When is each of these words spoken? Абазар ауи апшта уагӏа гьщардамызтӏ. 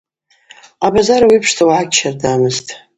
Абазар 0.85 1.21
ауи 1.23 1.37
апшта 1.39 1.63
уагӏа 1.67 1.89
гьщардамызтӏ. 1.91 2.71